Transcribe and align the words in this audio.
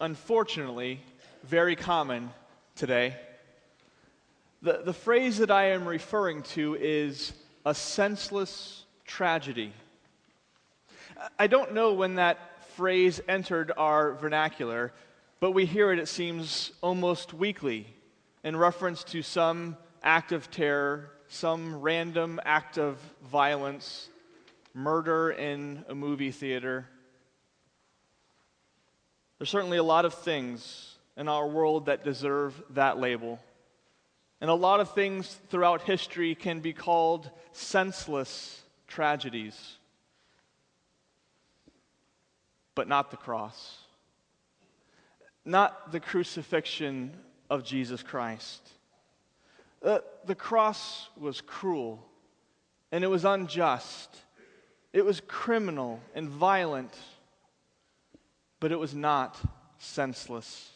unfortunately, 0.00 1.00
very 1.44 1.76
common 1.76 2.30
today. 2.74 3.16
The, 4.62 4.82
the 4.84 4.92
phrase 4.92 5.38
that 5.38 5.50
I 5.50 5.70
am 5.70 5.86
referring 5.86 6.42
to 6.54 6.76
is 6.80 7.32
a 7.64 7.74
senseless 7.74 8.84
tragedy. 9.04 9.72
I 11.38 11.46
don't 11.46 11.74
know 11.74 11.92
when 11.92 12.16
that 12.16 12.38
phrase 12.74 13.20
entered 13.28 13.72
our 13.76 14.14
vernacular, 14.14 14.92
but 15.40 15.52
we 15.52 15.66
hear 15.66 15.92
it, 15.92 15.98
it 15.98 16.08
seems, 16.08 16.72
almost 16.82 17.32
weekly 17.32 17.86
in 18.44 18.56
reference 18.56 19.04
to 19.04 19.22
some 19.22 19.76
act 20.02 20.32
of 20.32 20.50
terror, 20.50 21.10
some 21.28 21.80
random 21.80 22.40
act 22.44 22.78
of 22.78 22.98
violence, 23.24 24.08
murder 24.74 25.30
in 25.30 25.84
a 25.88 25.94
movie 25.94 26.30
theater. 26.30 26.86
There's 29.38 29.50
certainly 29.50 29.78
a 29.78 29.82
lot 29.82 30.04
of 30.04 30.14
things 30.14 30.96
in 31.16 31.28
our 31.28 31.46
world 31.46 31.86
that 31.86 32.04
deserve 32.04 32.62
that 32.70 32.98
label. 32.98 33.38
And 34.40 34.50
a 34.50 34.54
lot 34.54 34.80
of 34.80 34.92
things 34.92 35.38
throughout 35.48 35.82
history 35.82 36.34
can 36.34 36.60
be 36.60 36.72
called 36.72 37.30
senseless 37.52 38.62
tragedies. 38.86 39.76
But 42.74 42.88
not 42.88 43.10
the 43.10 43.16
cross. 43.16 43.78
Not 45.44 45.92
the 45.92 46.00
crucifixion 46.00 47.12
of 47.48 47.64
Jesus 47.64 48.02
Christ. 48.02 48.68
Uh, 49.82 50.00
the 50.24 50.34
cross 50.34 51.08
was 51.16 51.40
cruel 51.40 52.04
and 52.92 53.04
it 53.04 53.08
was 53.08 53.24
unjust. 53.24 54.16
It 54.92 55.04
was 55.04 55.20
criminal 55.26 56.00
and 56.14 56.28
violent, 56.28 56.96
but 58.60 58.72
it 58.72 58.78
was 58.78 58.94
not 58.94 59.38
senseless. 59.78 60.70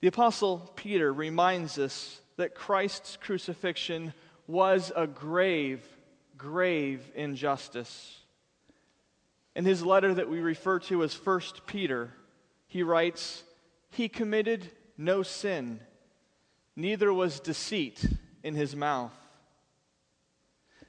The 0.00 0.08
Apostle 0.08 0.72
Peter 0.76 1.12
reminds 1.12 1.78
us 1.78 2.20
that 2.36 2.54
Christ's 2.54 3.16
crucifixion 3.16 4.14
was 4.46 4.90
a 4.96 5.06
grave, 5.06 5.84
grave 6.38 7.02
injustice. 7.14 8.18
In 9.54 9.64
his 9.64 9.84
letter 9.84 10.14
that 10.14 10.30
we 10.30 10.40
refer 10.40 10.78
to 10.80 11.02
as 11.02 11.14
1 11.14 11.40
Peter, 11.66 12.14
he 12.66 12.82
writes, 12.82 13.42
He 13.90 14.08
committed 14.08 14.70
no 14.96 15.22
sin, 15.22 15.80
neither 16.76 17.12
was 17.12 17.40
deceit 17.40 18.08
in 18.42 18.54
his 18.54 18.74
mouth. 18.74 19.12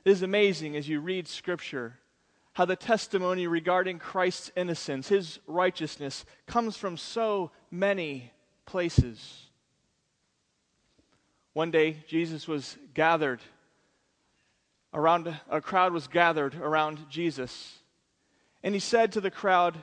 It 0.05 0.11
is 0.11 0.23
amazing 0.23 0.75
as 0.77 0.87
you 0.87 1.01
read 1.01 1.27
Scripture 1.27 1.97
how 2.53 2.65
the 2.65 2.75
testimony 2.75 3.47
regarding 3.47 3.99
Christ's 3.99 4.51
innocence, 4.55 5.07
his 5.07 5.39
righteousness, 5.47 6.25
comes 6.47 6.75
from 6.75 6.97
so 6.97 7.51
many 7.69 8.31
places. 8.65 9.47
One 11.53 11.71
day, 11.71 12.03
Jesus 12.07 12.47
was 12.47 12.77
gathered 12.93 13.41
around, 14.93 15.33
a 15.49 15.61
crowd 15.61 15.93
was 15.93 16.07
gathered 16.07 16.55
around 16.55 17.09
Jesus. 17.09 17.79
And 18.63 18.73
he 18.73 18.79
said 18.79 19.11
to 19.13 19.21
the 19.21 19.31
crowd, 19.31 19.81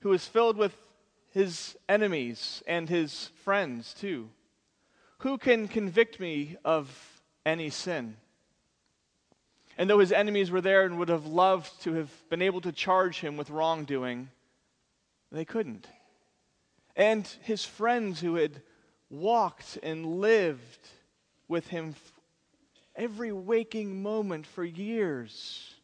who 0.00 0.10
was 0.10 0.26
filled 0.26 0.56
with 0.56 0.76
his 1.30 1.76
enemies 1.88 2.62
and 2.66 2.88
his 2.88 3.30
friends 3.44 3.94
too, 3.94 4.30
Who 5.18 5.38
can 5.38 5.68
convict 5.68 6.20
me 6.20 6.56
of 6.64 7.22
any 7.44 7.70
sin? 7.70 8.16
And 9.78 9.88
though 9.88 10.00
his 10.00 10.12
enemies 10.12 10.50
were 10.50 10.60
there 10.60 10.84
and 10.84 10.98
would 10.98 11.08
have 11.08 11.24
loved 11.24 11.80
to 11.84 11.94
have 11.94 12.10
been 12.28 12.42
able 12.42 12.60
to 12.60 12.72
charge 12.72 13.20
him 13.20 13.38
with 13.38 13.48
wrongdoing, 13.48 14.28
they 15.32 15.46
couldn't 15.46 15.88
and 16.98 17.28
his 17.42 17.64
friends 17.64 18.20
who 18.20 18.34
had 18.34 18.60
walked 19.08 19.78
and 19.84 20.20
lived 20.20 20.88
with 21.46 21.68
him 21.68 21.94
every 22.96 23.30
waking 23.30 24.02
moment 24.02 24.44
for 24.44 24.64
years 24.64 25.74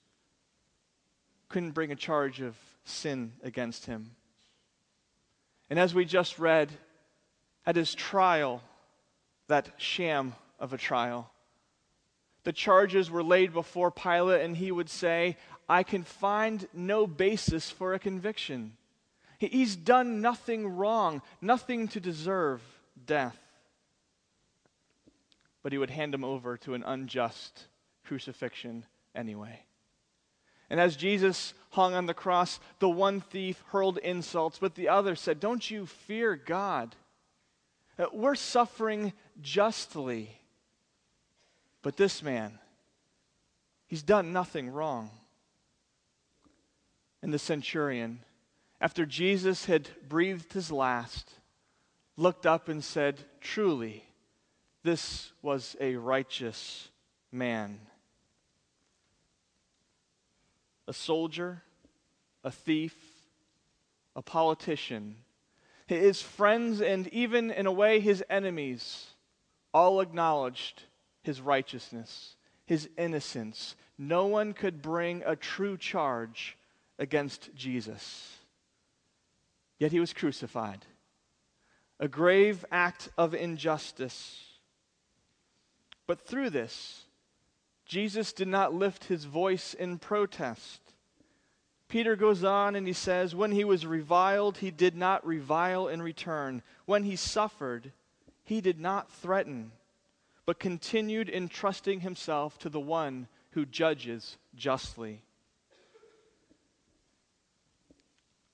couldn't 1.49 1.71
bring 1.71 1.93
a 1.93 1.97
charge 1.97 2.41
of 2.41 2.57
sin 2.85 3.33
against 3.45 3.87
him. 3.87 4.11
And 5.71 5.79
as 5.79 5.95
we 5.95 6.05
just 6.05 6.41
read, 6.41 6.71
at 7.65 7.77
his 7.77 7.95
trial, 7.95 8.61
that 9.47 9.71
sham 9.79 10.35
of 10.59 10.73
a 10.73 10.79
trial, 10.79 11.31
the 12.45 12.53
charges 12.53 13.11
were 13.11 13.23
laid 13.23 13.53
before 13.53 13.91
Pilate, 13.91 14.43
and 14.43 14.57
he 14.57 14.71
would 14.71 14.91
say, 14.91 15.37
I 15.69 15.83
can 15.83 16.05
find 16.05 16.69
no 16.73 17.07
basis 17.07 17.71
for 17.71 17.95
a 17.95 17.99
conviction. 17.99 18.77
He's 19.39 19.77
done 19.77 20.21
nothing 20.21 20.77
wrong, 20.77 21.23
nothing 21.41 21.89
to 21.89 22.01
deserve 22.01 22.63
death. 23.07 23.39
But 25.63 25.73
he 25.73 25.79
would 25.79 25.91
hand 25.91 26.15
him 26.15 26.25
over 26.25 26.57
to 26.59 26.75
an 26.75 26.85
unjust 26.85 27.65
crucifixion 28.05 28.85
anyway. 29.15 29.61
And 30.71 30.81
as 30.81 30.97
Jesus 30.97 31.55
hung 31.71 31.95
on 31.95 32.07
the 32.07 32.15
cross, 32.15 32.61
the 32.79 32.89
one 32.89 33.21
thief 33.21 33.63
hurled 33.69 33.99
insults, 33.99 34.59
but 34.59 34.75
the 34.75 34.89
other 34.89 35.15
said, 35.15 35.41
Don't 35.41 35.71
you 35.71 35.87
fear 35.87 36.37
God? 36.37 36.95
We're 38.13 38.35
suffering 38.35 39.13
justly. 39.41 40.39
But 41.85 41.99
this 41.99 42.23
man, 42.23 42.59
he's 43.87 44.03
done 44.03 44.33
nothing 44.33 44.71
wrong. 44.71 45.11
And 47.21 47.33
the 47.33 47.39
centurion, 47.39 48.21
after 48.81 49.05
Jesus 49.05 49.67
had 49.67 49.91
breathed 50.09 50.55
his 50.55 50.73
last, 50.73 51.31
looked 52.17 52.47
up 52.47 52.71
and 52.71 52.83
said, 52.83 53.21
Truly, 53.39 54.03
this 54.83 55.33
was 55.43 55.77
a 55.79 55.97
righteous 55.97 56.89
man. 57.31 57.79
A 60.89 60.95
soldier, 60.95 61.65
a 62.43 62.51
thief, 62.51 62.97
a 64.17 64.23
politician, 64.23 65.17
his 65.87 66.23
friends, 66.23 66.81
and 66.81 67.09
even 67.09 67.51
in 67.51 67.67
a 67.67 67.73
way 67.73 68.01
his 68.01 68.25
enemies 68.31 69.09
all 69.75 70.01
acknowledged 70.01 70.85
his 71.25 71.41
righteousness, 71.41 72.37
his 72.67 72.89
innocence. 72.97 73.75
No 73.99 74.27
one 74.27 74.53
could 74.53 74.81
bring 74.81 75.23
a 75.27 75.35
true 75.35 75.77
charge 75.77 76.57
against 76.99 77.55
Jesus. 77.57 78.37
Yet 79.79 79.91
he 79.91 80.01
was 80.01 80.13
crucified. 80.13 80.85
A 81.99 82.07
grave 82.07 82.65
act 82.71 83.09
of 83.19 83.35
injustice. 83.35 84.41
But 86.07 86.27
through 86.27 86.51
this, 86.51 87.05
Jesus 87.87 88.33
did 88.33 88.49
not 88.49 88.75
lift 88.75 89.05
his 89.05 89.25
voice 89.25 89.75
in 89.75 89.99
protest. 89.99 90.81
Peter 91.89 92.17
goes 92.17 92.43
on 92.43 92.77
and 92.77 92.87
he 92.87 92.93
says, 92.93 93.35
When 93.35 93.53
he 93.53 93.65
was 93.65 93.87
reviled, 93.87 94.59
he 94.59 94.71
did 94.71 94.97
not 94.97 95.27
revile 95.27 95.89
in 95.89 96.03
return. 96.03 96.63
When 96.87 97.05
he 97.05 97.17
suffered, 97.17 97.93
he 98.43 98.61
did 98.61 98.81
not 98.81 99.13
threaten, 99.13 99.73
but 100.47 100.59
continued 100.59 101.31
entrusting 101.31 102.01
himself 102.01 102.59
to 102.59 102.69
the 102.69 102.81
one 102.81 103.29
who 103.51 103.65
judges 103.65 104.37
justly. 104.55 105.23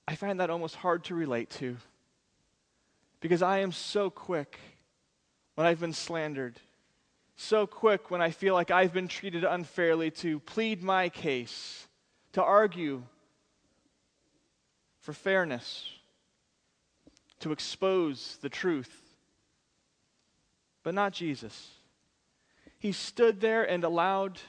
I 0.07 0.15
find 0.15 0.39
that 0.39 0.49
almost 0.49 0.75
hard 0.75 1.03
to 1.05 1.15
relate 1.15 1.49
to 1.51 1.77
because 3.19 3.41
I 3.41 3.59
am 3.59 3.71
so 3.71 4.09
quick 4.09 4.59
when 5.55 5.67
I've 5.67 5.79
been 5.79 5.93
slandered, 5.93 6.59
so 7.35 7.67
quick 7.67 8.09
when 8.09 8.21
I 8.21 8.31
feel 8.31 8.53
like 8.53 8.71
I've 8.71 8.93
been 8.93 9.07
treated 9.07 9.43
unfairly 9.43 10.11
to 10.11 10.39
plead 10.39 10.81
my 10.81 11.09
case, 11.09 11.87
to 12.33 12.43
argue 12.43 13.03
for 14.99 15.13
fairness, 15.13 15.85
to 17.39 17.51
expose 17.51 18.37
the 18.41 18.49
truth. 18.49 19.01
But 20.83 20.93
not 20.93 21.13
Jesus. 21.13 21.69
He 22.81 22.91
stood 22.91 23.39
there 23.39 23.63
and 23.63 23.85
allowed 23.85 24.41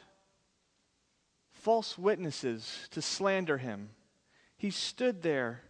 false 1.52 1.96
witnesses 1.96 2.88
to 2.90 3.00
slander 3.00 3.58
him 3.58 3.90
he 4.62 4.70
stood 4.70 5.23
there 5.23 5.61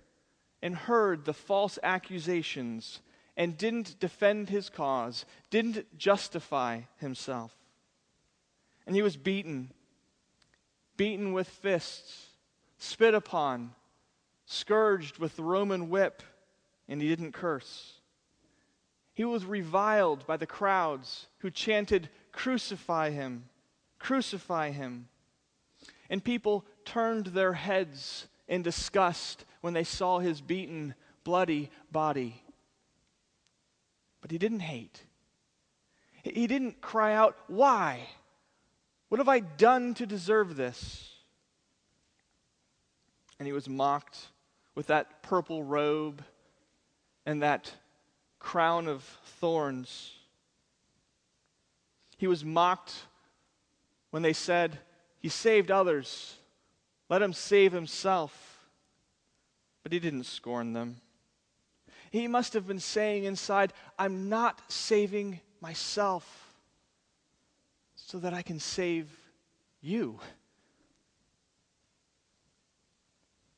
and 0.60 0.76
heard 0.76 1.24
the 1.24 1.32
false 1.32 1.78
accusations 1.82 3.00
and 3.38 3.56
didn't 3.56 3.98
defend 3.98 4.50
his 4.50 4.68
cause, 4.68 5.24
didn't 5.48 5.96
justify 5.96 6.82
himself. 6.98 7.56
And 8.86 8.94
he 8.94 9.00
was 9.00 9.16
beaten, 9.16 9.72
beaten 10.98 11.32
with 11.32 11.48
fists, 11.48 12.26
spit 12.76 13.14
upon, 13.14 13.70
scourged 14.44 15.16
with 15.16 15.36
the 15.36 15.42
Roman 15.42 15.88
whip, 15.88 16.22
and 16.86 17.00
he 17.00 17.08
didn't 17.08 17.32
curse. 17.32 17.94
He 19.14 19.24
was 19.24 19.46
reviled 19.46 20.26
by 20.26 20.36
the 20.36 20.44
crowds 20.44 21.28
who 21.38 21.50
chanted, 21.50 22.10
Crucify 22.32 23.10
him! 23.10 23.44
Crucify 23.98 24.70
him! 24.70 25.08
And 26.10 26.24
people 26.24 26.64
turned 26.84 27.26
their 27.26 27.52
heads 27.52 28.26
in 28.48 28.62
disgust 28.62 29.44
when 29.60 29.74
they 29.74 29.84
saw 29.84 30.18
his 30.18 30.40
beaten 30.40 30.94
bloody 31.24 31.70
body. 31.90 32.42
But 34.20 34.30
he 34.30 34.38
didn't 34.38 34.60
hate. 34.60 35.02
He 36.22 36.46
didn't 36.46 36.80
cry 36.80 37.14
out, 37.14 37.36
Why? 37.46 38.08
What 39.08 39.18
have 39.18 39.28
I 39.28 39.40
done 39.40 39.94
to 39.94 40.06
deserve 40.06 40.56
this? 40.56 41.10
And 43.38 43.46
he 43.46 43.52
was 43.52 43.68
mocked 43.68 44.28
with 44.74 44.86
that 44.86 45.22
purple 45.22 45.62
robe 45.62 46.24
and 47.26 47.42
that 47.42 47.72
crown 48.38 48.88
of 48.88 49.02
thorns. 49.40 50.12
He 52.22 52.28
was 52.28 52.44
mocked 52.44 52.94
when 54.12 54.22
they 54.22 54.32
said, 54.32 54.78
He 55.18 55.28
saved 55.28 55.72
others, 55.72 56.36
let 57.08 57.20
him 57.20 57.32
save 57.32 57.72
himself. 57.72 58.60
But 59.82 59.90
he 59.90 59.98
didn't 59.98 60.26
scorn 60.26 60.72
them. 60.72 61.00
He 62.12 62.28
must 62.28 62.52
have 62.52 62.64
been 62.64 62.78
saying 62.78 63.24
inside, 63.24 63.72
I'm 63.98 64.28
not 64.28 64.62
saving 64.70 65.40
myself 65.60 66.54
so 67.96 68.20
that 68.20 68.32
I 68.32 68.42
can 68.42 68.60
save 68.60 69.08
you. 69.80 70.20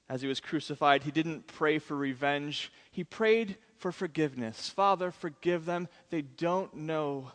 As 0.08 0.22
he 0.22 0.26
was 0.26 0.40
crucified, 0.40 1.02
he 1.02 1.10
didn't 1.10 1.48
pray 1.48 1.78
for 1.78 1.98
revenge, 1.98 2.72
he 2.90 3.04
prayed 3.04 3.58
for 3.76 3.92
forgiveness. 3.92 4.70
Father, 4.70 5.10
forgive 5.10 5.66
them. 5.66 5.86
They 6.08 6.22
don't 6.22 6.74
know 6.74 7.30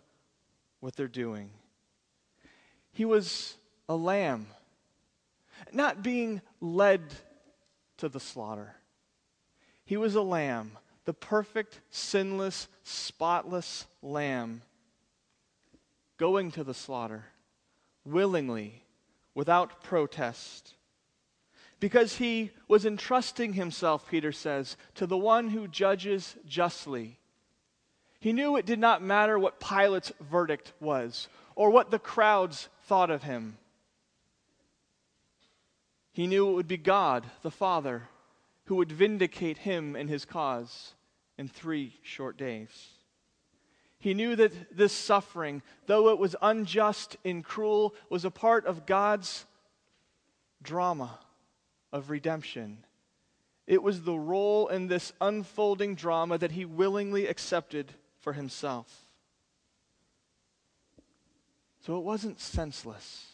what 0.80 0.96
they're 0.96 1.08
doing. 1.08 1.52
He 2.92 3.06
was 3.06 3.56
a 3.88 3.96
lamb, 3.96 4.48
not 5.72 6.04
being 6.04 6.42
led 6.62 7.02
to 7.98 8.10
the 8.10 8.20
slaughter. 8.20 8.76
He 9.86 9.98
was 9.98 10.16
a 10.16 10.22
lamb, 10.22 10.78
the 11.06 11.14
perfect, 11.14 11.82
sinless, 11.90 12.68
spotless 12.84 13.86
lamb 14.02 14.62
going 16.18 16.52
to 16.52 16.64
the 16.64 16.74
slaughter 16.74 17.26
willingly, 18.06 18.84
without 19.34 19.84
protest. 19.84 20.76
Because 21.80 22.18
he 22.18 22.52
was 22.68 22.86
entrusting 22.86 23.54
himself, 23.54 24.10
Peter 24.10 24.32
says, 24.32 24.76
to 24.96 25.08
the 25.08 25.18
one 25.18 25.50
who 25.50 25.68
judges 25.68 26.36
justly. 26.46 27.19
He 28.20 28.34
knew 28.34 28.58
it 28.58 28.66
did 28.66 28.80
not 28.80 29.02
matter 29.02 29.40
what 29.40 29.60
Pilate's 29.60 30.12
verdict 30.20 30.74
was 30.80 31.30
or 31.56 31.70
what 31.70 31.90
the 31.90 32.00
crowds 32.00 32.68
thought 32.84 33.10
of 33.10 33.24
him. 33.24 33.58
He 36.12 36.28
knew 36.28 36.50
it 36.50 36.54
would 36.54 36.68
be 36.68 36.78
God, 36.78 37.26
the 37.44 37.52
Father, 37.52 38.04
who 38.66 38.76
would 38.76 38.92
vindicate 38.92 39.60
him 39.60 39.96
and 39.96 40.10
his 40.10 40.26
cause 40.26 40.94
in 41.38 41.48
three 41.48 41.98
short 42.02 42.38
days. 42.38 42.90
He 44.00 44.14
knew 44.14 44.36
that 44.36 44.76
this 44.76 44.94
suffering, 44.94 45.62
though 45.86 46.10
it 46.10 46.20
was 46.20 46.36
unjust 46.42 47.18
and 47.24 47.44
cruel, 47.44 47.96
was 48.10 48.26
a 48.26 48.32
part 48.32 48.66
of 48.66 48.86
God's 48.86 49.46
drama 50.62 51.20
of 51.92 52.10
redemption. 52.10 52.84
It 53.66 53.84
was 53.84 54.02
the 54.02 54.18
role 54.18 54.68
in 54.68 54.88
this 54.88 55.14
unfolding 55.22 55.96
drama 55.96 56.38
that 56.38 56.52
he 56.52 56.66
willingly 56.66 57.28
accepted 57.28 57.94
for 58.20 58.34
himself. 58.34 59.06
So 61.86 61.98
it 61.98 62.04
wasn't 62.04 62.40
senseless. 62.40 63.26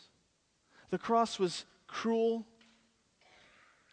The 0.89 0.97
cross 0.97 1.39
was 1.39 1.65
cruel, 1.87 2.45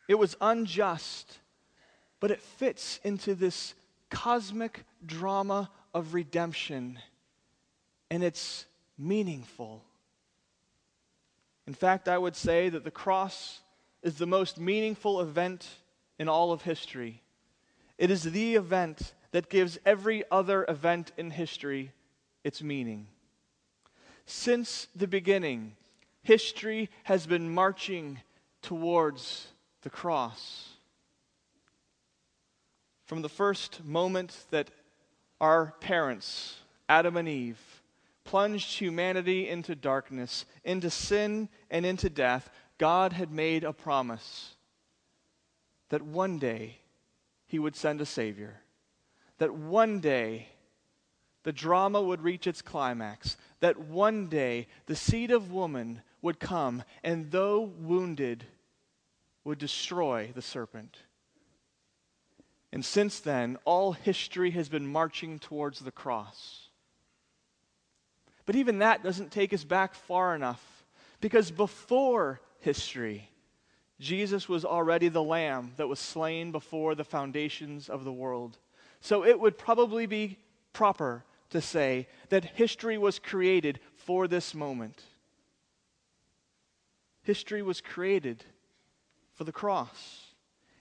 it 0.08 0.14
was 0.16 0.36
unjust, 0.40 1.38
but 2.20 2.30
it 2.30 2.40
fits 2.40 3.00
into 3.02 3.34
this 3.34 3.74
cosmic 4.10 4.84
drama 5.04 5.70
of 5.94 6.14
redemption, 6.14 6.98
and 8.10 8.22
it's 8.22 8.66
meaningful. 8.98 9.82
In 11.66 11.74
fact, 11.74 12.08
I 12.08 12.18
would 12.18 12.36
say 12.36 12.68
that 12.68 12.84
the 12.84 12.90
cross 12.90 13.60
is 14.02 14.16
the 14.16 14.26
most 14.26 14.58
meaningful 14.58 15.20
event 15.20 15.68
in 16.18 16.28
all 16.28 16.52
of 16.52 16.62
history. 16.62 17.22
It 17.98 18.10
is 18.10 18.24
the 18.24 18.56
event 18.56 19.14
that 19.32 19.50
gives 19.50 19.78
every 19.84 20.24
other 20.30 20.64
event 20.68 21.12
in 21.16 21.30
history 21.30 21.92
its 22.44 22.62
meaning. 22.62 23.08
Since 24.26 24.88
the 24.94 25.08
beginning, 25.08 25.74
history 26.22 26.88
has 27.04 27.26
been 27.26 27.52
marching 27.52 28.20
towards 28.62 29.48
the 29.82 29.90
cross. 29.90 30.68
From 33.06 33.22
the 33.22 33.28
first 33.28 33.84
moment 33.84 34.36
that 34.50 34.70
our 35.40 35.74
parents, 35.80 36.60
Adam 36.88 37.16
and 37.16 37.28
Eve, 37.28 37.82
plunged 38.24 38.78
humanity 38.78 39.48
into 39.48 39.74
darkness, 39.74 40.46
into 40.64 40.88
sin, 40.88 41.48
and 41.70 41.84
into 41.84 42.08
death, 42.08 42.48
God 42.78 43.12
had 43.12 43.30
made 43.30 43.64
a 43.64 43.72
promise 43.72 44.54
that 45.88 46.02
one 46.02 46.38
day 46.38 46.78
he 47.46 47.58
would 47.58 47.76
send 47.76 48.00
a 48.00 48.06
Savior, 48.06 48.60
that 49.42 49.56
one 49.56 49.98
day 49.98 50.46
the 51.42 51.50
drama 51.50 52.00
would 52.00 52.22
reach 52.22 52.46
its 52.46 52.62
climax, 52.62 53.36
that 53.58 53.76
one 53.76 54.28
day 54.28 54.68
the 54.86 54.94
seed 54.94 55.32
of 55.32 55.50
woman 55.50 56.00
would 56.20 56.38
come 56.38 56.84
and, 57.02 57.28
though 57.32 57.60
wounded, 57.60 58.44
would 59.42 59.58
destroy 59.58 60.30
the 60.32 60.42
serpent. 60.42 60.96
And 62.72 62.84
since 62.84 63.18
then, 63.18 63.58
all 63.64 63.90
history 63.90 64.52
has 64.52 64.68
been 64.68 64.86
marching 64.86 65.40
towards 65.40 65.80
the 65.80 65.90
cross. 65.90 66.68
But 68.46 68.54
even 68.54 68.78
that 68.78 69.02
doesn't 69.02 69.32
take 69.32 69.52
us 69.52 69.64
back 69.64 69.96
far 69.96 70.36
enough, 70.36 70.84
because 71.20 71.50
before 71.50 72.40
history, 72.60 73.28
Jesus 73.98 74.48
was 74.48 74.64
already 74.64 75.08
the 75.08 75.20
lamb 75.20 75.72
that 75.78 75.88
was 75.88 75.98
slain 75.98 76.52
before 76.52 76.94
the 76.94 77.02
foundations 77.02 77.88
of 77.88 78.04
the 78.04 78.12
world. 78.12 78.56
So 79.02 79.24
it 79.24 79.38
would 79.38 79.58
probably 79.58 80.06
be 80.06 80.38
proper 80.72 81.24
to 81.50 81.60
say 81.60 82.08
that 82.30 82.44
history 82.44 82.96
was 82.96 83.18
created 83.18 83.78
for 83.94 84.26
this 84.26 84.54
moment. 84.54 85.02
History 87.22 87.62
was 87.62 87.80
created 87.80 88.44
for 89.34 89.44
the 89.44 89.52
cross 89.52 90.32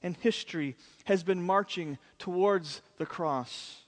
and 0.03 0.15
history 0.17 0.75
has 1.05 1.23
been 1.23 1.41
marching 1.41 1.97
towards 2.17 2.81
the 2.97 3.05
cross. 3.05 3.81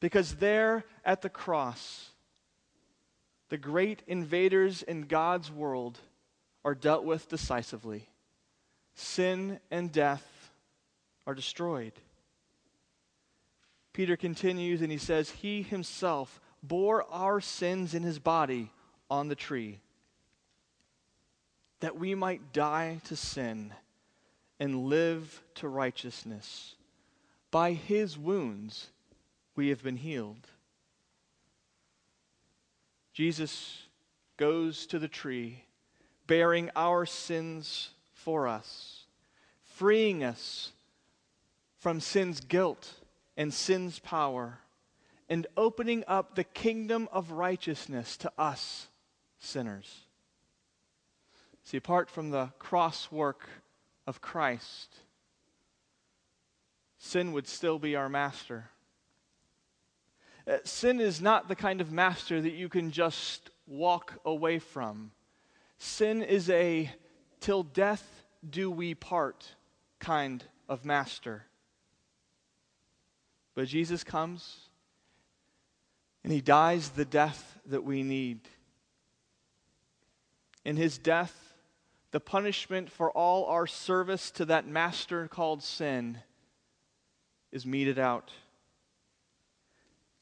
Because 0.00 0.36
there 0.36 0.84
at 1.04 1.22
the 1.22 1.28
cross, 1.28 2.10
the 3.48 3.58
great 3.58 4.02
invaders 4.06 4.82
in 4.82 5.02
God's 5.02 5.50
world 5.50 5.98
are 6.64 6.74
dealt 6.74 7.04
with 7.04 7.28
decisively. 7.28 8.08
Sin 8.94 9.60
and 9.70 9.92
death 9.92 10.50
are 11.26 11.34
destroyed. 11.34 11.92
Peter 13.92 14.16
continues 14.16 14.80
and 14.80 14.90
he 14.90 14.98
says, 14.98 15.30
He 15.30 15.62
himself 15.62 16.40
bore 16.62 17.04
our 17.10 17.40
sins 17.40 17.94
in 17.94 18.02
his 18.02 18.18
body 18.18 18.70
on 19.10 19.28
the 19.28 19.34
tree, 19.34 19.80
that 21.80 21.98
we 21.98 22.14
might 22.14 22.52
die 22.52 23.00
to 23.04 23.16
sin 23.16 23.72
and 24.58 24.86
live 24.86 25.42
to 25.56 25.68
righteousness. 25.68 26.76
By 27.50 27.72
his 27.72 28.16
wounds 28.16 28.88
we 29.54 29.68
have 29.68 29.82
been 29.82 29.96
healed. 29.96 30.46
Jesus 33.12 33.82
goes 34.38 34.86
to 34.86 34.98
the 34.98 35.08
tree, 35.08 35.64
bearing 36.26 36.70
our 36.74 37.04
sins 37.04 37.90
for 38.14 38.48
us, 38.48 39.04
freeing 39.62 40.24
us 40.24 40.72
from 41.78 42.00
sin's 42.00 42.40
guilt 42.40 42.94
and 43.36 43.52
sin's 43.52 43.98
power, 43.98 44.58
and 45.28 45.46
opening 45.56 46.04
up 46.06 46.34
the 46.34 46.44
kingdom 46.44 47.08
of 47.12 47.30
righteousness 47.30 48.16
to 48.18 48.32
us 48.36 48.88
sinners. 49.38 50.06
See, 51.64 51.76
apart 51.76 52.10
from 52.10 52.30
the 52.30 52.52
cross 52.58 53.10
work 53.10 53.48
of 54.06 54.20
Christ, 54.20 54.94
sin 56.98 57.32
would 57.32 57.46
still 57.46 57.78
be 57.78 57.96
our 57.96 58.08
master. 58.08 58.70
Uh, 60.46 60.58
sin 60.64 61.00
is 61.00 61.20
not 61.20 61.48
the 61.48 61.54
kind 61.54 61.80
of 61.80 61.92
master 61.92 62.40
that 62.40 62.52
you 62.52 62.68
can 62.68 62.90
just 62.90 63.50
walk 63.66 64.14
away 64.24 64.58
from. 64.58 65.12
Sin 65.78 66.22
is 66.22 66.50
a 66.50 66.90
till 67.40 67.62
death 67.62 68.24
do 68.48 68.70
we 68.70 68.94
part 68.94 69.54
kind 70.00 70.44
of 70.68 70.84
master. 70.84 71.44
But 73.54 73.68
Jesus 73.68 74.02
comes 74.02 74.56
and 76.24 76.32
he 76.32 76.40
dies 76.40 76.90
the 76.90 77.04
death 77.04 77.58
that 77.66 77.84
we 77.84 78.02
need. 78.02 78.40
In 80.64 80.76
his 80.76 80.98
death, 80.98 81.54
the 82.12 82.20
punishment 82.20 82.90
for 82.90 83.10
all 83.10 83.46
our 83.46 83.66
service 83.66 84.30
to 84.32 84.44
that 84.46 84.66
master 84.66 85.26
called 85.28 85.62
sin 85.62 86.18
is 87.50 87.66
meted 87.66 87.98
out. 87.98 88.30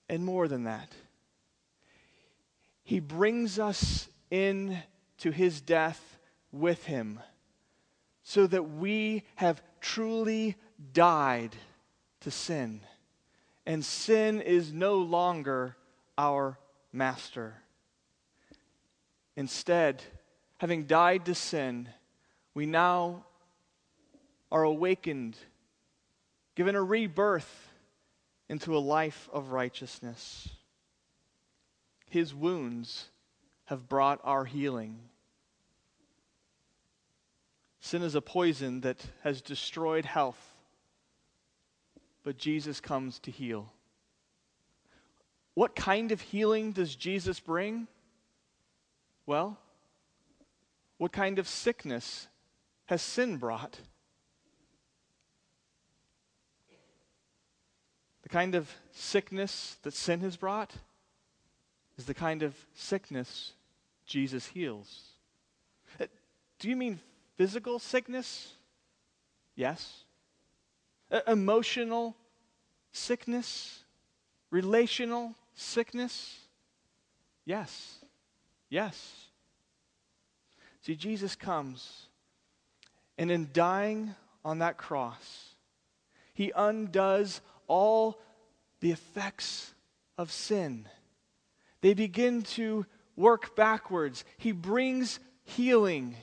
And 0.09 0.25
more 0.25 0.49
than 0.49 0.65
that, 0.65 0.93
he 2.83 2.99
brings 2.99 3.59
us 3.59 4.09
in 4.31 4.79
to 5.19 5.31
his 5.31 5.61
death 5.61 6.19
with 6.51 6.85
him 6.87 7.21
so 8.23 8.47
that 8.47 8.71
we 8.71 9.25
have 9.37 9.63
truly 9.81 10.57
died 10.93 11.55
to 12.21 12.31
sin. 12.31 12.81
And 13.67 13.85
sin 13.85 14.41
is 14.41 14.73
no 14.73 14.97
longer 14.97 15.77
our 16.17 16.59
master. 16.93 17.55
Instead, 19.37 20.03
having 20.59 20.85
died 20.85 21.27
to 21.27 21.35
sin, 21.35 21.89
we 22.55 22.67
now 22.67 23.25
are 24.51 24.63
awakened, 24.63 25.37
given 26.55 26.75
a 26.75 26.83
rebirth 26.83 27.71
into 28.49 28.77
a 28.77 28.79
life 28.79 29.29
of 29.33 29.53
righteousness. 29.53 30.49
His 32.09 32.35
wounds 32.35 33.09
have 33.67 33.89
brought 33.89 34.21
our 34.25 34.45
healing. 34.45 34.99
Sin 37.79 38.03
is 38.03 38.17
a 38.17 38.21
poison 38.21 38.81
that 38.81 39.07
has 39.23 39.41
destroyed 39.41 40.05
health, 40.05 40.50
but 42.23 42.39
Jesus 42.39 42.81
comes 42.81 43.19
to 43.21 43.31
heal. 43.31 43.73
What 45.55 45.75
kind 45.75 46.13
of 46.13 46.21
healing 46.21 46.73
does 46.73 46.95
Jesus 46.95 47.41
bring? 47.41 47.87
Well, 49.27 49.59
what 50.99 51.13
kind 51.13 51.39
of 51.39 51.49
sickness 51.49 52.29
has 52.87 53.03
sin 53.03 53.37
brought? 53.37 53.79
The 58.23 58.29
kind 58.29 58.55
of 58.55 58.71
sickness 58.93 59.77
that 59.83 59.95
sin 59.95 60.21
has 60.21 60.37
brought 60.37 60.73
is 61.97 62.05
the 62.05 62.15
kind 62.15 62.43
of 62.43 62.55
sickness 62.75 63.53
Jesus 64.07 64.47
heals. 64.47 65.05
Uh, 66.01 66.07
do 66.59 66.69
you 66.69 66.77
mean 66.77 67.01
physical 67.37 67.79
sickness? 67.79 68.55
Yes. 69.57 70.05
Emotional 71.27 72.17
sickness? 72.93 73.85
Relational 74.51 75.35
sickness? 75.55 76.39
Yes. 77.45 77.97
Yes. 78.69 79.27
See, 80.83 80.97
Jesus 80.97 81.37
comes, 81.37 82.07
and 83.19 83.31
in 83.31 83.51
dying 83.53 84.15
on 84.45 84.61
that 84.61 84.79
cross, 84.79 85.55
he 86.33 86.53
undoes 86.57 87.41
all 87.67 88.19
the 88.81 88.91
effects 88.91 89.75
of 90.17 90.33
sin. 90.33 90.89
They 91.83 91.95
begin 91.95 92.43
to 92.43 92.87
work 93.17 93.55
backwards. 93.57 94.25
He 94.39 94.53
brings 94.53 95.21
healing 95.45 96.17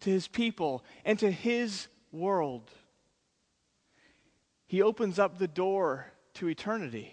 to 0.00 0.10
his 0.10 0.28
people 0.28 0.84
and 1.04 1.18
to 1.20 1.30
his 1.30 1.88
world. 2.10 2.70
He 4.72 4.80
opens 4.80 5.18
up 5.18 5.36
the 5.36 5.48
door 5.48 6.06
to 6.32 6.48
eternity 6.48 7.12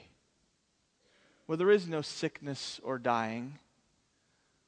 where 1.45 1.57
there 1.57 1.69
is 1.69 1.89
no 1.89 2.01
sickness 2.01 2.79
or 2.85 2.97
dying, 2.97 3.59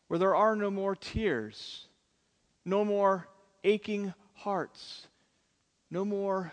where 0.10 0.20
there 0.20 0.36
are 0.36 0.58
no 0.58 0.70
more 0.70 0.98
tears, 0.98 1.88
no 2.66 2.84
more 2.84 3.30
aching 3.64 4.14
hearts, 4.34 5.08
no 5.90 6.04
more 6.04 6.52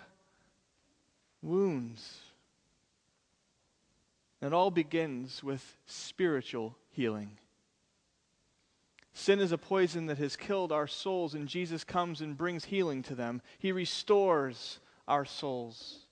wounds. 1.42 2.20
It 4.40 4.52
all 4.52 4.70
begins 4.70 5.42
with 5.42 5.76
spiritual 5.86 6.76
healing. 6.92 7.30
Sin 9.12 9.40
is 9.40 9.50
a 9.50 9.58
poison 9.58 10.06
that 10.06 10.18
has 10.18 10.36
killed 10.36 10.70
our 10.70 10.86
souls, 10.86 11.34
and 11.34 11.48
Jesus 11.48 11.82
comes 11.82 12.20
and 12.20 12.38
brings 12.38 12.66
healing 12.66 13.02
to 13.02 13.16
them. 13.16 13.42
He 13.58 13.72
restores 13.72 14.78
our 15.08 15.24
souls. 15.24 16.04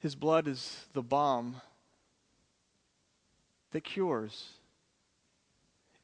His 0.00 0.14
blood 0.14 0.48
is 0.48 0.86
the 0.94 1.02
balm 1.02 1.60
that 3.70 3.84
cures. 3.84 4.48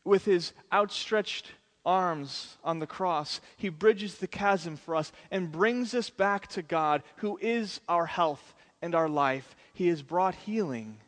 With 0.04 0.26
his 0.26 0.52
outstretched 0.72 1.50
arms 1.84 2.56
on 2.62 2.78
the 2.78 2.86
cross, 2.86 3.40
he 3.56 3.70
bridges 3.70 4.16
the 4.16 4.26
chasm 4.26 4.76
for 4.76 4.94
us 4.94 5.12
and 5.30 5.50
brings 5.50 5.94
us 5.94 6.10
back 6.10 6.46
to 6.48 6.62
God, 6.62 7.02
who 7.16 7.38
is 7.40 7.80
our 7.88 8.06
health 8.06 8.54
and 8.82 8.94
our 8.94 9.08
life. 9.08 9.56
He 9.72 9.88
has 9.88 10.02
brought 10.02 10.34
healing 10.34 10.98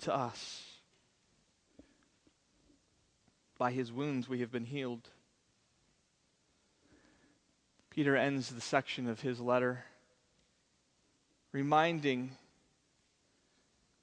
to 0.00 0.14
us. 0.14 0.62
By 3.58 3.70
his 3.70 3.92
wounds 3.92 4.28
we 4.28 4.40
have 4.40 4.50
been 4.50 4.64
healed. 4.64 5.10
Peter 7.90 8.16
ends 8.16 8.48
the 8.48 8.60
section 8.60 9.08
of 9.08 9.20
his 9.20 9.40
letter 9.40 9.84
reminding 11.54 12.32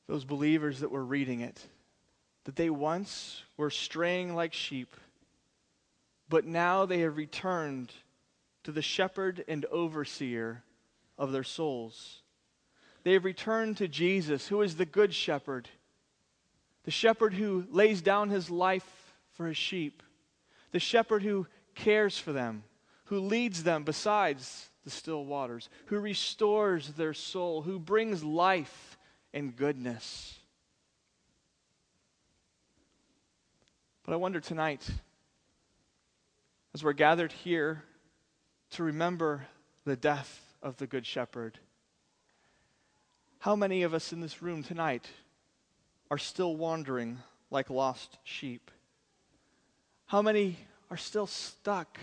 those 0.08 0.24
believers 0.24 0.80
that 0.80 0.90
were 0.90 1.04
reading 1.04 1.42
it 1.42 1.62
that 2.46 2.56
they 2.56 2.70
once 2.70 3.44
were 3.56 3.70
straying 3.70 4.34
like 4.34 4.54
sheep, 4.54 4.96
but 6.28 6.46
now 6.46 6.88
they 6.88 7.02
have 7.02 7.18
returned 7.18 7.92
to 8.64 8.72
the 8.72 8.82
shepherd 8.82 9.44
and 9.48 9.66
overseer 9.66 10.64
of 11.20 11.32
their 11.32 11.44
souls. 11.44 12.22
They 13.04 13.14
have 13.14 13.26
returned 13.26 13.78
to 13.78 13.88
Jesus, 13.88 14.48
who 14.48 14.62
is 14.62 14.78
the 14.78 14.86
good 14.86 15.14
shepherd, 15.14 15.70
the 16.84 16.90
shepherd 16.90 17.34
who 17.34 17.66
lays 17.70 18.02
down 18.02 18.30
his 18.30 18.50
life 18.50 19.14
for 19.34 19.46
his 19.46 19.58
sheep, 19.58 20.02
the 20.72 20.80
shepherd 20.80 21.22
who 21.22 21.46
cares 21.76 22.18
for 22.18 22.32
them, 22.32 22.64
who 23.06 23.20
leads 23.20 23.64
them 23.64 23.84
besides 23.84 24.71
the 24.84 24.90
still 24.90 25.26
waters, 25.26 25.70
who 25.86 26.00
restores 26.00 26.90
their 26.90 27.14
soul, 27.14 27.62
who 27.62 27.80
brings 27.80 28.24
life 28.24 28.98
and 29.34 29.56
goodness. 29.56 30.40
But 34.04 34.14
I 34.14 34.16
wonder 34.16 34.40
tonight, 34.40 34.90
as 36.74 36.84
we're 36.84 36.94
gathered 36.94 37.32
here 37.32 37.84
to 38.72 38.84
remember 38.84 39.46
the 39.86 39.96
death 39.96 40.42
of 40.64 40.78
the 40.78 40.88
Good 40.88 41.06
Shepherd, 41.06 41.60
how 43.40 43.56
many 43.56 43.84
of 43.84 43.94
us 43.94 44.14
in 44.14 44.22
this 44.22 44.42
room 44.42 44.64
tonight 44.64 45.08
are 46.10 46.18
still 46.18 46.56
wandering 46.56 47.20
like 47.50 47.70
lost 47.70 48.18
sheep? 48.24 48.72
How 50.08 50.22
many 50.22 50.58
are 50.90 50.98
still 50.98 51.28
stuck 51.28 52.00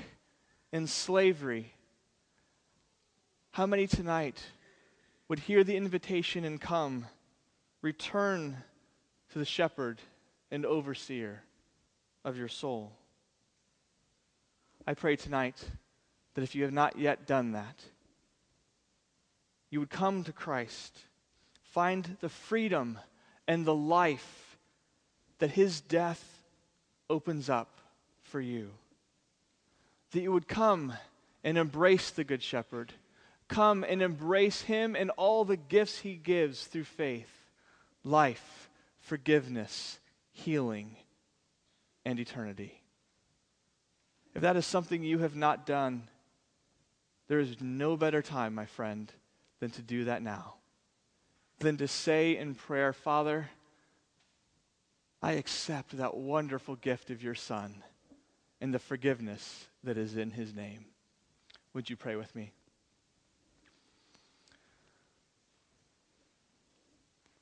in 0.73 0.87
slavery 0.87 1.73
how 3.59 3.67
many 3.67 3.89
tonight 3.89 4.41
would 5.27 5.41
hear 5.41 5.65
the 5.65 5.75
invitation 5.75 6.45
and 6.45 6.61
come, 6.61 7.05
return 7.83 8.57
to 9.33 9.39
the 9.41 9.45
shepherd 9.45 9.99
and 10.53 10.65
overseer 10.65 11.43
of 12.25 12.39
your 12.39 12.47
soul? 12.47 12.93
I 14.87 14.95
pray 14.95 15.17
tonight 15.17 15.57
that 16.35 16.43
if 16.43 16.55
you 16.55 16.63
have 16.63 16.73
not 16.73 17.01
yet 17.01 17.27
done 17.27 17.51
that, 17.51 17.83
you 19.71 19.81
would 19.81 19.91
come 19.91 20.23
to 20.23 20.33
Christ, 20.33 20.97
find 21.73 22.17
the 22.21 22.29
freedom 22.29 22.97
and 23.49 23.65
the 23.65 23.75
life 23.75 24.57
that 25.41 25.51
his 25.51 25.81
death 25.81 26.45
opens 27.11 27.51
up 27.51 27.81
for 28.23 28.41
you. 28.41 28.71
That 30.13 30.21
you 30.21 30.31
would 30.31 30.47
come 30.47 30.93
and 31.43 31.59
embrace 31.59 32.11
the 32.11 32.23
Good 32.23 32.45
Shepherd 32.45 32.93
come 33.49 33.85
and 33.85 34.03
embrace 34.03 34.63
Him 34.63 34.95
and 34.95 35.11
all 35.17 35.45
the 35.45 35.57
gifts 35.57 35.99
He 35.99 36.15
gives 36.15 36.65
through 36.65 36.85
faith 36.85 37.31
life, 38.05 38.71
forgiveness, 39.01 39.99
healing, 40.33 40.97
and 42.05 42.21
eternity. 42.21 42.81
If 44.35 44.43
that 44.43 44.57
is 44.57 44.67
something 44.67 45.03
you 45.03 45.19
have 45.19 45.35
not 45.35 45.67
done, 45.67 46.09
there 47.27 47.41
is 47.41 47.61
no 47.61 47.97
better 47.97 48.23
time, 48.23 48.55
my 48.55 48.67
friend, 48.67 49.13
than 49.61 49.71
to 49.71 49.83
do 49.83 50.05
that 50.05 50.23
now. 50.23 50.55
Than 51.59 51.77
to 51.79 51.89
say 51.89 52.37
in 52.37 52.55
prayer, 52.55 52.93
Father, 52.93 53.51
I 55.21 55.33
accept 55.33 55.97
that 55.97 56.17
wonderful 56.17 56.77
gift 56.77 57.11
of 57.11 57.23
your 57.23 57.35
Son 57.35 57.83
and 58.61 58.73
the 58.73 58.79
forgiveness 58.79 59.67
that 59.83 59.99
is 59.99 60.17
in 60.17 60.31
his 60.31 60.55
name. 60.55 60.87
Would 61.75 61.91
you 61.91 61.97
pray 61.97 62.17
with 62.17 62.35
me? 62.35 62.53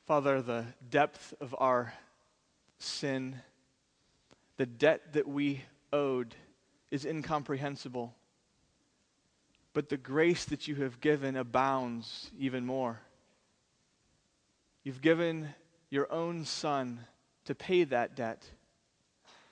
Father, 0.06 0.40
the 0.40 0.64
depth 0.88 1.34
of 1.40 1.54
our 1.58 1.92
sin, 2.78 3.42
the 4.56 4.66
debt 4.66 5.12
that 5.14 5.26
we 5.26 5.62
owed 5.92 6.34
is 6.90 7.04
incomprehensible. 7.04 8.14
but 9.76 9.90
the 9.90 9.96
grace 9.98 10.46
that 10.46 10.66
you 10.66 10.76
have 10.76 11.02
given 11.02 11.36
abounds 11.36 12.30
even 12.38 12.64
more. 12.64 12.98
You've 14.84 15.02
given 15.02 15.50
your 15.90 16.10
own 16.10 16.46
son 16.46 17.00
to 17.44 17.54
pay 17.54 17.84
that 17.84 18.16
debt. 18.16 18.42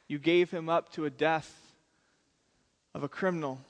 You 0.09 0.19
gave 0.19 0.51
him 0.51 0.71
up 0.71 0.91
to 0.93 1.05
a 1.05 1.11
death 1.11 1.55
of 2.95 3.03
a 3.03 3.09
criminal, 3.09 3.61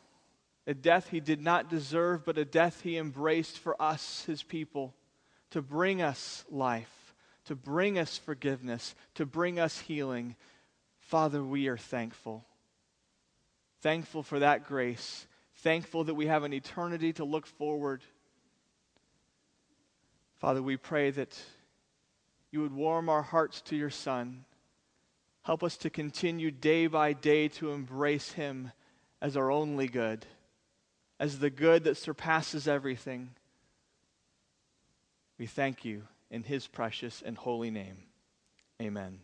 a 0.64 0.74
death 0.74 1.08
he 1.08 1.18
did 1.18 1.42
not 1.42 1.68
deserve, 1.68 2.24
but 2.24 2.38
a 2.38 2.44
death 2.44 2.82
he 2.82 2.98
embraced 2.98 3.58
for 3.58 3.74
us, 3.82 4.22
his 4.24 4.44
people, 4.44 4.94
to 5.54 5.62
bring 5.62 6.02
us 6.02 6.44
life, 6.50 7.14
to 7.44 7.54
bring 7.54 7.96
us 7.96 8.18
forgiveness, 8.18 8.96
to 9.14 9.24
bring 9.24 9.60
us 9.60 9.78
healing. 9.78 10.34
Father, 10.98 11.44
we 11.44 11.68
are 11.68 11.76
thankful. 11.76 12.44
Thankful 13.80 14.24
for 14.24 14.40
that 14.40 14.66
grace. 14.66 15.28
Thankful 15.58 16.02
that 16.04 16.14
we 16.14 16.26
have 16.26 16.42
an 16.42 16.52
eternity 16.52 17.12
to 17.12 17.24
look 17.24 17.46
forward. 17.46 18.02
Father, 20.40 20.60
we 20.60 20.76
pray 20.76 21.12
that 21.12 21.40
you 22.50 22.60
would 22.60 22.74
warm 22.74 23.08
our 23.08 23.22
hearts 23.22 23.60
to 23.60 23.76
your 23.76 23.90
Son. 23.90 24.44
Help 25.42 25.62
us 25.62 25.76
to 25.76 25.88
continue 25.88 26.50
day 26.50 26.88
by 26.88 27.12
day 27.12 27.46
to 27.46 27.70
embrace 27.70 28.32
him 28.32 28.72
as 29.22 29.36
our 29.36 29.52
only 29.52 29.86
good, 29.86 30.26
as 31.20 31.38
the 31.38 31.48
good 31.48 31.84
that 31.84 31.96
surpasses 31.96 32.66
everything. 32.66 33.30
We 35.44 35.48
thank 35.48 35.84
you 35.84 36.04
in 36.30 36.42
his 36.42 36.66
precious 36.66 37.20
and 37.20 37.36
holy 37.36 37.70
name. 37.70 38.04
Amen. 38.80 39.18